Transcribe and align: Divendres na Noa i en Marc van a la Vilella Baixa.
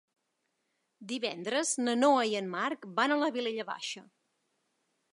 Divendres 1.11 1.75
na 1.83 1.95
Noa 2.05 2.25
i 2.33 2.35
en 2.41 2.51
Marc 2.57 2.91
van 3.01 3.17
a 3.17 3.19
la 3.25 3.31
Vilella 3.39 3.71
Baixa. 3.73 4.07